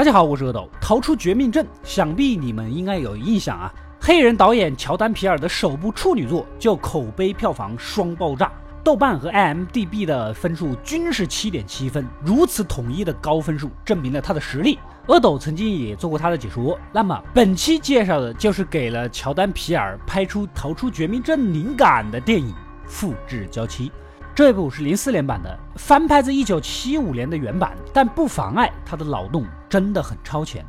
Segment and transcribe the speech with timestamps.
[0.00, 0.66] 大家好，我是阿斗。
[0.80, 3.70] 逃出绝命镇，想必你们应该有印象啊。
[4.00, 8.50] 黑人导演乔丹皮尔的首部处女作就口碑票房双爆炸，
[8.82, 14.78] 豆瓣和 IMDB 的分数均是七点七分，如此统一的高分数，证明了他的实力。
[15.08, 16.78] 阿斗曾经也做过他的解说。
[16.94, 22.48] 那么本期介绍的就是给了乔丹皮尔拍出逃出绝命镇灵感的电影
[22.86, 23.90] 《复制娇妻》。
[24.34, 30.62] 这部是零四年版的，翻拍自一九七五年的原版，但不妨碍他的脑洞真的很超前。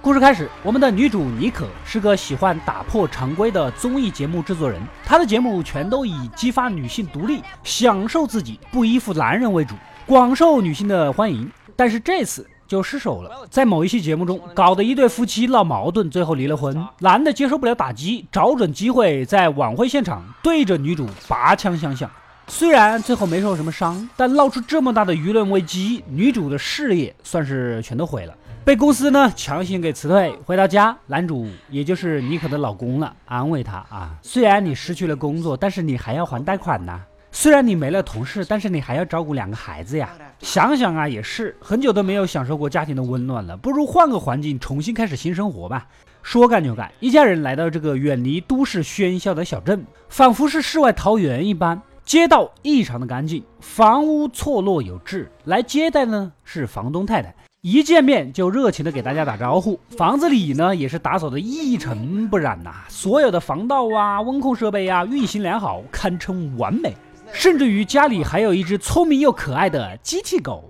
[0.00, 9.74] 故事开始，我们的女主妮可是个喜欢打破常规的综艺节目制作人，她的节目全都以激发女性独立、享受自己、不依附男人为主，
[10.06, 11.50] 广受女性的欢迎。
[11.76, 12.48] 但是这次。
[12.68, 16.86] 就失手了，在某一期节目中，搞得一对夫妻闹矛盾，最后离了婚。
[16.98, 22.10] 男的接受不了打击，找准机会在晚会现场对着女主拔枪相向。
[22.50, 30.34] 虽然最后没受什么伤，但闹出这么大的舆论危机，女主的事业算是全都毁了，被公司呢强行给辞退。
[30.44, 37.00] 回到家，男主也就是妮可的老公了，安慰她啊， 虽然你失去了工作，但是你还要还贷款呐。
[37.30, 40.10] 虽然你没了同事，但是你还要照顾两个孩子呀。
[40.40, 45.86] 想想啊，也是很久都没有享受过家庭的温暖了，不如换个环境，重新开始新生活吧。
[46.22, 51.80] 说干就干，一家人来到这个远离都市喧嚣的小镇，仿佛是世外桃源一般。
[52.08, 55.30] 街道异常的干净，房屋错落有致。
[55.44, 59.78] 来接待呢是房东太太，一见面就热情的给大家打招呼。
[59.90, 66.96] 房子里呢也是打扫的一尘不染呐，所有的防盗啊、温控设备啊运行良好，堪称完美。
[67.30, 70.64] 甚至于家里还有一只聪明又可爱的机器狗，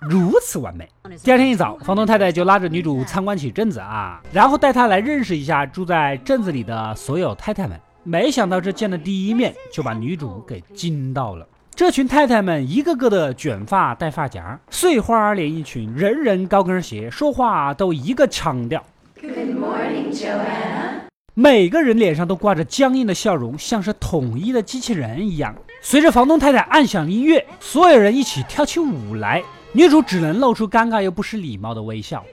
[0.00, 0.88] 如此完美。
[1.22, 7.78] 第二天一早，房东太太就拉着女主参观起镇子啊，然后带她来认识一下住在镇子里的所有太太们。
[8.04, 11.46] 没想到这见的第一面，就把女主给惊到了。
[11.74, 18.82] 这群太太们一个个的卷发戴发夹，碎花连衣裙，人人高跟鞋，说话都一个腔调。
[19.20, 21.08] Good morning, Joanna。
[21.34, 25.54] 每个人脸上都挂着僵硬的笑容，像是统一的机器人一样。
[25.80, 29.42] 随着房东太太按响音乐，所有人一起跳起舞来，
[29.72, 32.24] 女主只能露出尴尬又不失礼貌的微笑。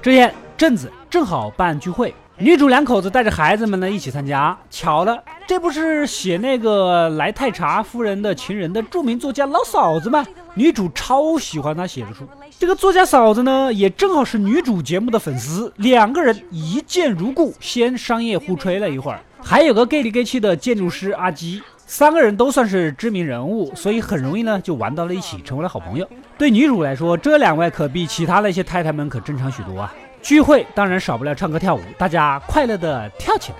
[0.00, 2.14] 这天，镇子正好办聚会。
[2.38, 5.18] 女主两口子带着孩子们呢一起参加，巧了，
[5.48, 10.24] 这不是写那个来太茶夫人的情人的著名作家老嫂子吗？
[10.54, 12.28] 女主超喜欢她写的书，
[12.58, 19.20] 这个作家嫂子呢也正好是女主节目的粉丝，两个人一见如故，先商业互吹了一会儿。
[19.42, 26.08] 还有个 gay 里 gay 气的建筑师阿基，三个人都算是知名人物，所以很容易呢就玩到了一起，成为了好朋友。
[26.36, 29.94] 对女主来说，这两位可比其他那些太太们可正常许多啊。
[30.20, 33.58] 聚会当然少不了唱歌跳舞，大家快乐的跳起来。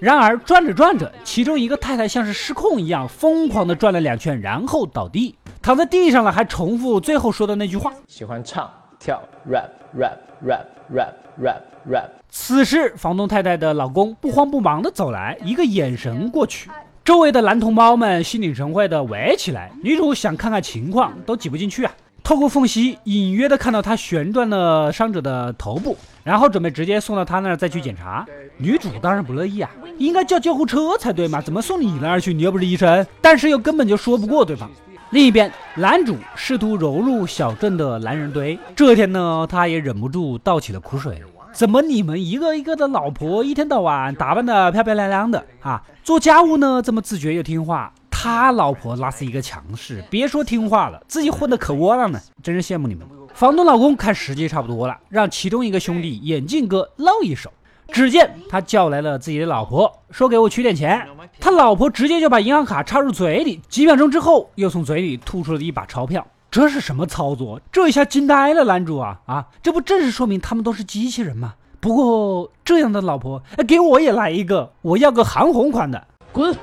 [0.00, 11.60] 然而转着转着，其中一个太太像是失控一样，疯狂的转了两圈，然后倒地，躺在地上了，还重复最后说的那句话：喜欢唱跳 rap rap rap rap rap
[11.90, 12.08] rap。
[12.28, 16.70] 此时，房东太太的老公不慌不忙的走来，一个眼神过去。
[17.04, 21.92] 周围的男同胞们心领神会的围起来，女主想看看情况，都挤不进去啊。
[22.22, 28.26] 透过缝隙，隐约的看到他旋转了伤者的头部，然后准备直接送到他那儿再去检查。
[28.58, 32.34] 女主当然不乐意啊，应该叫救护车才对嘛，怎么送你那儿去？
[32.34, 33.06] 你又不是医生。
[33.22, 34.70] 但是又根本就说不过对方。
[35.10, 41.22] 另一边，男主试图融入小镇的男人堆，这天呢，他也忍不住倒起了苦水。
[41.50, 45.82] 怎么你们一个一个的老婆一天到晚打扮的漂漂亮亮的啊？
[46.04, 53.06] 做家务呢这么自觉又听话，他老婆那是一个强势，别说听话了，自己混的可窝囊呢，真是羡慕你们。
[53.32, 57.50] 房东老公看时机差不多了，让其中一个兄弟眼镜哥露一手。
[57.92, 61.06] 只见他叫来了自己的老婆，说给我取点钱。
[61.40, 66.26] 他老婆直接就把银行卡插入嘴里，几秒钟之后又从嘴里吐出了一把钞票。
[66.50, 67.60] 这是什么操作？
[67.70, 69.46] 这一下惊呆了男主啊啊！
[69.62, 71.54] 这不正是说明他们都是机器人吗？
[71.78, 76.06] 不过这样的老婆，给我也来一个，我要个韩红款的。
[76.32, 76.56] 滚！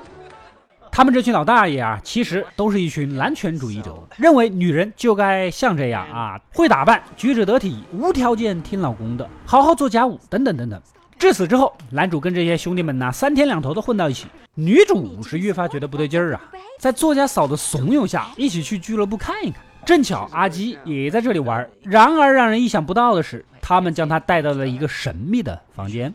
[0.91, 10.81] 他们这群老大爷啊，其实都是一群男权主义者，认为女人就该像这样啊，会打扮，举止得体，无条件听老公的，好好做家务，等等等等。
[11.17, 14.27] 至此之后，男主跟这些兄弟们呢，三天两头的混到一起。
[14.53, 16.41] 女主是越发觉得不对劲儿啊，
[16.79, 19.61] 在作家嫂的怂恿下，一起去俱乐部看一看。
[19.85, 26.13] 正巧阿基也在这里玩，然而让人意想不到的是，他们将他带到了一个神秘的房间。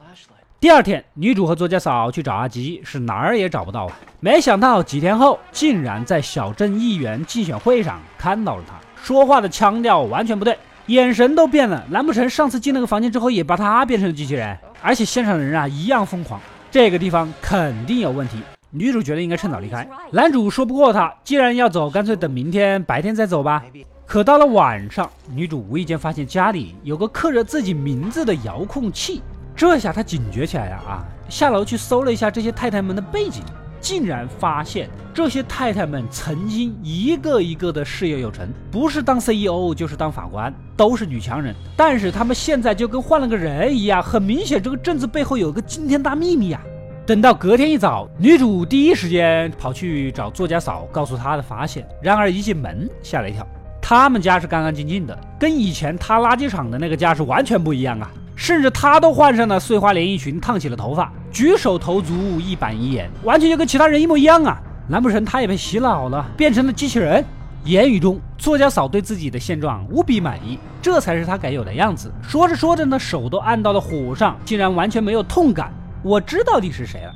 [0.58, 3.98] 第二天，女主和作家嫂去找阿吉，是哪儿也找不到啊。
[4.20, 11.84] 没想到几天后，竟然在小镇议员竞选会上看到了他，说话的腔调完全不对，眼神都变了。
[11.90, 14.58] 难不成上次进那个房间之后，也把他变成了机器人？
[14.82, 16.40] 而且现场的人啊，一样疯狂。
[16.70, 18.40] 这个地方肯定有问题。
[18.70, 23.64] 女主觉得应该趁早离开，男主说不过她，既然要走，干脆等明天白天再走吧。
[24.06, 29.22] 可到了晚上，女主无意间发现家里有个刻着自己名字的遥控器，
[29.56, 31.04] 这下她警觉起来了啊！
[31.28, 33.42] 下楼去搜了一下这些太太们的背景，
[33.80, 41.54] 竟然发现这些太太们曾经一个一个的事业有成，不是当 CEO 就是当法官，都是女强人。
[41.76, 46.62] 但是她们现在就跟换了个人一样，很明显这个镇子背后有个惊天大秘密啊！
[47.06, 51.84] 等到隔天一早，女主第一时间跑去找作家嫂，告诉她的发现。
[52.00, 53.44] 然而一进门，吓了一跳，
[53.80, 58.10] 他们家是干干净净的，跟以前她垃圾场的那个家是完全不一样啊！
[58.36, 64.60] 甚至她都换上了碎花连衣裙，烫起了头发，举手投足一板一眼，完全就跟其他人一模一样啊！
[64.88, 67.24] 难不成他也被洗脑了，变成了机器人？
[67.64, 72.10] 言语中，作家嫂对自己的现状无比满意，这才是她该有的样子。
[72.22, 75.72] 说着说着呢，手都按到了火上，竟然完全没有痛感。
[76.02, 77.12] 我知道你是谁了，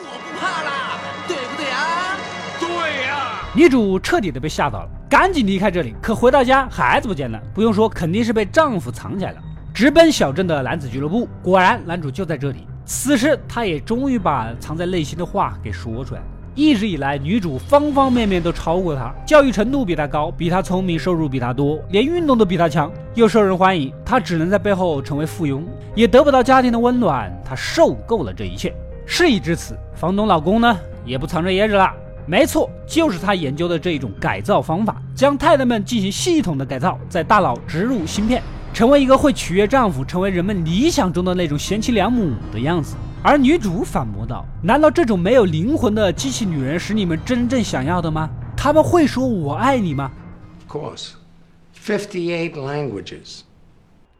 [0.00, 2.16] 我不怕啦，对不对啊？
[2.60, 3.40] 对呀。
[3.54, 5.94] 女主彻底的被吓到了，赶紧离开这里。
[6.00, 9.38] 可回到家，孩子不见了，不用说，肯定是被丈夫藏起来了。
[9.74, 12.66] 直奔小镇的男子俱乐部，果然男主就在这里。
[12.84, 16.20] 此时，他也终于把藏在内心的话给说出来。
[16.54, 23.90] 一直以来，女主方方面面都超过他，教育程度比他高，比他聪明，收入比他多，连运动都比他强，又受人欢迎。
[24.04, 25.62] 他只能在背后成为附庸，
[25.94, 27.32] 也得不到家庭的温暖。
[27.42, 28.74] 他受够了这一切。
[29.06, 31.90] 事已至此，房东老公呢也不藏着掖着了。
[32.26, 38.42] 没错，就是他研究的这一种改造方法，将太太们进行系统的改造，在大脑植入芯片，
[38.72, 42.96] 成为一个会取悦丈夫，成为人们理想中的那种贤妻良母的样子。
[43.22, 48.28] 而女主反驳道：“难道这种没有灵魂的机器女人是你们真正想要的吗？
[48.56, 50.10] 他们会说我爱你吗
[50.66, 51.10] ？”Of course,
[51.78, 53.40] fifty-eight languages.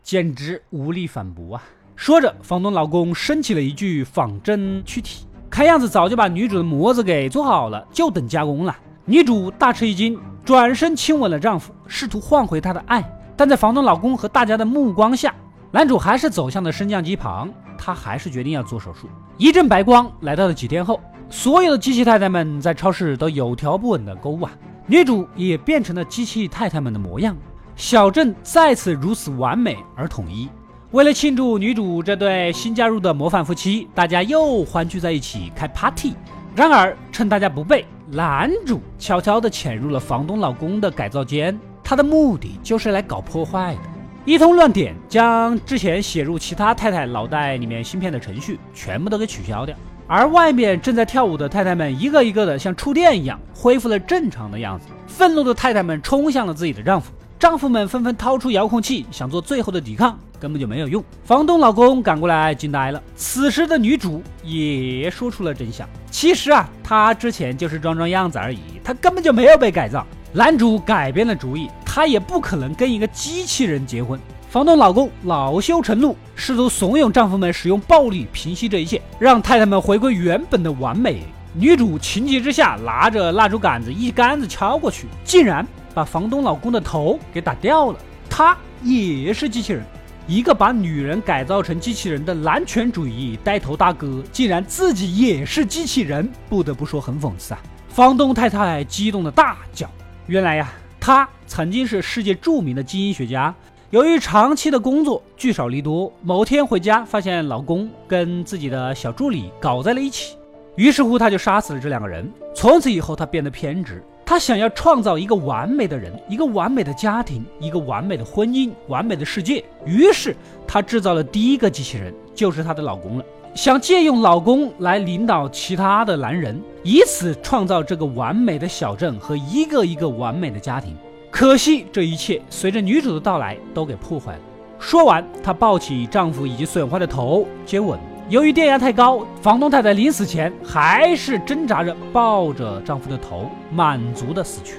[0.03, 1.63] 简直无力反驳啊！
[1.97, 8.77] 说着，房东老公升起了一具仿真躯体，看样子早就把女主的模子给做好了，就等加工了。
[9.07, 13.03] 女主大吃一惊，转身亲吻了丈夫，试图换回他的爱。
[13.37, 15.35] 但在房东老公和大家的目光下，
[15.71, 17.51] 男主还是走向了升降机旁。
[17.85, 19.09] 他还是决定要做手术。
[19.37, 24.53] 一阵白光来到了几天后，所有的机器太太们在超市都有条不紊的购物啊。
[24.87, 27.37] 女主也变成了机器太太们的模样。
[27.75, 30.49] 小镇再次如此完美而统一。
[30.93, 36.15] 为了庆祝女主这对新加入的模范夫妻，大家又欢聚在一起开 party。
[36.55, 43.81] 然而，趁大家不备，男主悄悄地潜入了房东老公的改造间，他的目的就是来搞破坏的。
[44.25, 49.75] 一通乱点，将之前写入其他太太脑袋里面芯片的程序全部都给取消掉。
[50.07, 54.87] 而外面正在跳舞的太太们，一个一个的像触电一样恢复了正常的样子。
[55.07, 61.03] 愤怒的太太们冲向了自己的丈夫，丈夫们纷纷掏出遥控器，想做最后的抵抗，根本就没有用。
[61.25, 63.03] 房东老公赶过来，惊呆了。
[63.17, 70.07] 此时的女主也说出了真相：其实啊，她之前就是装装样子而已，她根本就没有被改造。
[70.33, 71.69] 男主改变了主意。
[71.85, 74.19] 他也不可能跟一个机器人结婚。
[74.49, 81.23] 房东老公恼羞成怒，试图怂恿丈夫们使用暴力平息这一切，让太太们回归原本的完美。
[81.55, 87.99] 女主情急之下，拿着蜡烛杆子一杆子敲过去，竟然把房东老公的头给打掉了。
[88.31, 89.85] 他也是机器人，
[90.27, 97.61] 一个把女人改造成机器人的男权主义带头大哥，竟然自己也是机器人，不得不说很讽刺啊！
[97.91, 99.87] 房东太太激动的大叫
[100.27, 103.53] ：“原来呀！”她曾经是世界著名的基因学家，
[103.91, 110.37] 由于长期的工作聚少离多，某天回家发现老公跟自己的小助理搞在了一起，
[110.77, 112.31] 于是乎她就杀死了这两个人。
[112.55, 119.65] 从此以后，她变得偏执，她想要创造一个完美的人，一个完美的家庭，一个完美的婚姻，完美的世界。
[119.85, 120.37] 于是
[120.69, 123.25] 她制造了第一个机器人，就是她的老公了。
[123.55, 130.97] 想借用老公来领导其他的男人，以此创造这个完美的小镇和一个一个完美的家庭。
[131.31, 134.41] 可惜这一切随着女主的到来都给破坏了。
[134.79, 137.99] 说完，她抱起丈夫已经损坏的头接吻。
[138.29, 144.77] 由于电压太高，房东太太临死前还是挣扎着抱着丈夫的头，满足的死去。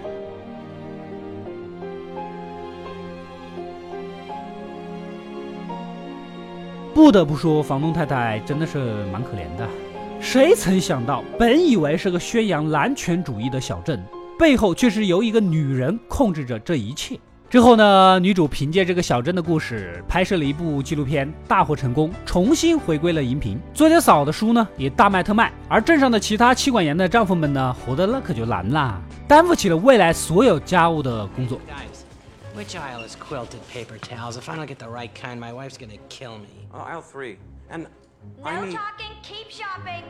[6.93, 8.77] 不得不说，房东太太真的是
[9.11, 9.67] 蛮可怜的。
[10.19, 14.01] 谁曾想到，本以为是个宣扬男权主义的小镇，
[14.37, 17.19] 背后却是由一个女人控制着这一切。
[17.49, 23.59] 之后呢，女主凭借这个小镇的故事拍摄了一部纪录片，大获成功，重新回归了荧屏。
[23.73, 31.59] 作家嫂的书呢也大卖特卖，而镇上的其他妻管严的丈夫们呢，活得那可就难啦，担负起了未来所有家务的工作。
[32.55, 34.37] Which aisle is quilted paper towels?
[34.37, 36.67] If I don't get the right kind, my wife's gonna kill me.
[36.71, 37.37] Oh, aisle three.
[37.67, 37.87] And
[38.39, 38.75] No I need.
[38.75, 40.03] talking, keep shopping.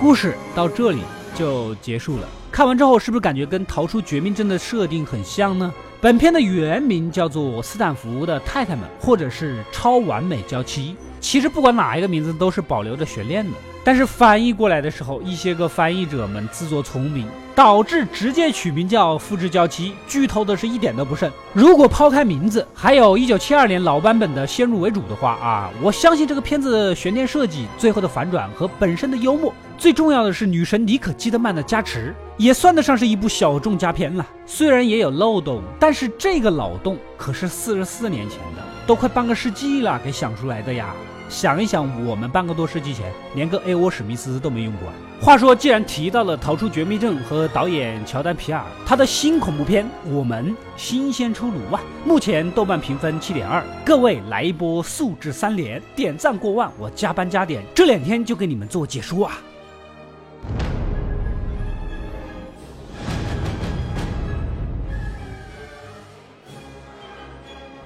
[0.00, 1.02] 故事到这里
[1.36, 2.28] 就结束了。
[2.50, 5.72] 看完之后，是不是感觉跟《逃出绝命镇》的设定很像呢？
[6.00, 10.96] 本片的原名叫做《斯坦福的太太们》，或者是《超完美娇妻》。
[11.20, 13.56] 其实不管哪一个名字都是保留着悬念的。
[13.84, 21.30] 但是翻译过来的时候，一些个翻译者们自作聪明，导致直接取名叫《复制娇妻》，剧透的是一点都不剩。
[21.54, 34.26] 如果抛开名字，还有一九七二年老版本的先入为主的话啊，我相信这个片子的悬念设计、最后的反转和本身的幽默，最重要的是女神妮可基德曼的加持，也算得上是一部小众佳片了。
[34.44, 40.92] 虽然也有漏洞，但是这个脑洞可是四十四年前的，都快半个世纪了给想出来的呀。
[41.28, 43.90] 想一想，我们半个多世纪前连个 A.O.
[43.90, 44.88] 史密斯都没用过。
[45.20, 51.82] 话说，既然提到了《逃出绝密镇》和导演乔丹皮尔，他的新恐怖片《我们》新鲜出炉啊！
[52.04, 59.38] 目前豆瓣评分七点二，各位来一波素质三连，点赞过万，我加班加点，这两天就给你们做解说啊！